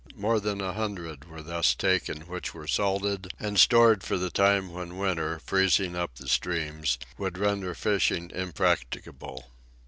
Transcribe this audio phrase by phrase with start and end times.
[0.15, 4.73] More than a hundred were thus taken, which were salted and stored for the time
[4.73, 9.51] when winter, freezing up the streams, would render fishing impracticable.